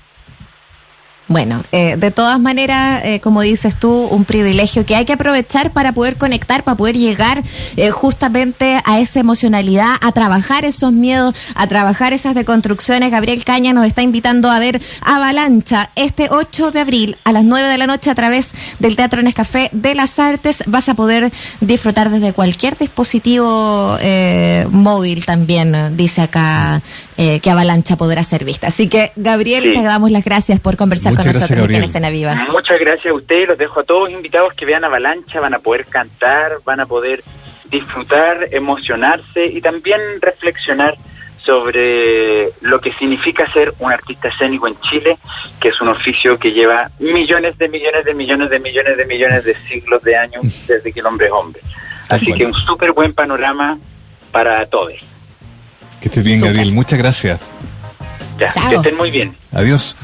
Bueno, 1.28 1.62
eh, 1.72 1.96
de 1.98 2.10
todas 2.10 2.40
maneras, 2.40 3.02
eh, 3.04 3.20
como 3.20 3.42
dices 3.42 3.78
tú, 3.78 4.06
un 4.10 4.24
privilegio 4.24 4.86
que 4.86 4.96
hay 4.96 5.04
que 5.04 5.12
aprovechar 5.12 5.72
para 5.72 5.92
poder 5.92 6.16
conectar, 6.16 6.64
para 6.64 6.78
poder 6.78 6.96
llegar 6.96 7.42
eh, 7.76 7.90
justamente 7.90 8.80
a 8.86 8.98
esa 8.98 9.20
emocionalidad, 9.20 9.96
a 10.00 10.12
trabajar 10.12 10.64
esos 10.64 10.90
miedos, 10.90 11.34
a 11.54 11.66
trabajar 11.66 12.14
esas 12.14 12.34
deconstrucciones. 12.34 13.10
Gabriel 13.10 13.44
Caña 13.44 13.74
nos 13.74 13.84
está 13.84 14.00
invitando 14.00 14.50
a 14.50 14.58
ver 14.58 14.80
Avalancha 15.02 15.90
este 15.96 16.28
8 16.30 16.70
de 16.70 16.80
abril 16.80 17.16
a 17.24 17.32
las 17.32 17.44
9 17.44 17.68
de 17.68 17.76
la 17.76 17.86
noche 17.86 18.10
a 18.10 18.14
través 18.14 18.52
del 18.78 18.96
Teatro 18.96 19.20
Nescafé 19.20 19.68
de 19.72 19.94
las 19.94 20.18
Artes. 20.18 20.64
Vas 20.66 20.88
a 20.88 20.94
poder 20.94 21.30
disfrutar 21.60 22.08
desde 22.08 22.32
cualquier 22.32 22.78
dispositivo 22.78 23.98
eh, 24.00 24.66
móvil 24.70 25.26
también, 25.26 25.94
dice 25.94 26.22
acá 26.22 26.80
eh, 27.18 27.40
que 27.40 27.50
Avalancha 27.50 27.96
podrá 27.96 28.22
ser 28.22 28.44
vista. 28.44 28.68
Así 28.68 28.88
que, 28.88 29.12
Gabriel, 29.16 29.64
Sí. 29.64 29.72
te 29.72 29.82
damos 29.82 30.10
las 30.12 30.24
gracias 30.24 30.60
por 30.60 30.76
conversar 30.76 31.12
Muchas 31.12 31.26
con 31.26 31.32
gracias, 31.32 31.50
nosotros 31.50 31.76
en. 31.76 31.82
Escena 31.84 32.10
Viva. 32.10 32.46
Muchas 32.50 32.78
gracias 32.80 33.06
a 33.12 33.14
ustedes, 33.14 33.48
los 33.48 33.58
dejo 33.58 33.80
a 33.80 33.84
todos 33.84 34.10
invitados 34.10 34.54
que 34.54 34.64
vean 34.64 34.84
Avalancha, 34.84 35.40
van 35.40 35.52
a 35.52 35.58
poder 35.58 35.84
cantar, 35.86 36.52
van 36.64 36.80
a 36.80 36.86
poder 36.86 37.22
disfrutar, 37.70 38.48
emocionarse 38.52 39.44
y 39.46 39.60
también 39.60 40.00
reflexionar 40.22 40.94
sobre 41.44 42.50
lo 42.60 42.80
que 42.80 42.92
significa 42.92 43.50
ser 43.52 43.72
un 43.78 43.90
artista 43.90 44.28
escénico 44.28 44.68
en 44.68 44.78
Chile, 44.82 45.18
que 45.60 45.68
es 45.70 45.80
un 45.80 45.88
oficio 45.88 46.38
que 46.38 46.52
lleva 46.52 46.90
millones 46.98 47.56
de 47.58 47.68
millones 47.68 48.04
de 48.04 48.14
millones 48.14 48.50
de 48.50 48.58
millones 48.60 48.96
de 48.96 49.04
millones 49.06 49.44
de 49.44 49.54
siglos 49.54 50.02
de 50.02 50.16
años 50.16 50.42
desde 50.66 50.92
que 50.92 51.00
el 51.00 51.06
hombre 51.06 51.26
es 51.26 51.32
hombre. 51.32 51.60
Así 52.08 52.32
que 52.32 52.46
un 52.46 52.54
súper 52.54 52.92
buen 52.92 53.12
panorama 53.12 53.78
para 54.30 54.64
todos. 54.66 54.94
Que 56.00 56.08
estés 56.08 56.24
bien. 56.24 56.40
Gabriel. 56.40 56.72
Muchas 56.72 56.98
gracias. 56.98 57.40
Ya, 58.38 58.52
Chao. 58.52 58.70
que 58.70 58.76
estén 58.76 58.96
muy 58.96 59.10
bien. 59.10 59.36
Adiós. 59.52 59.96